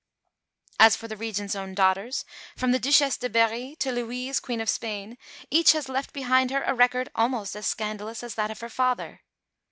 [0.79, 4.67] As for the Regent's own daughters, from the Duchesse de Berry, to Louise, Queen of
[4.67, 5.15] Spain,
[5.51, 9.21] each has left behind her a record almost as scandalous as that of her father.